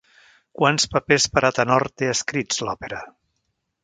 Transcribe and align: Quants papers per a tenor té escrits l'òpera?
Quants 0.59 0.87
papers 0.93 1.27
per 1.35 1.43
a 1.49 1.51
tenor 1.57 1.85
té 2.03 2.09
escrits 2.13 2.63
l'òpera? 2.69 3.03